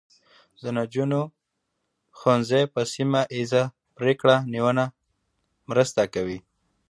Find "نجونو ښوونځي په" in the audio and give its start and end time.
0.77-2.81